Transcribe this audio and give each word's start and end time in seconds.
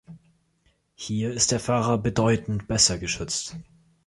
Hier 0.95 1.31
ist 1.31 1.51
der 1.51 1.59
Fahrer 1.59 1.99
bedeutend 1.99 2.67
besser 2.67 2.97
geschützt. 2.97 3.55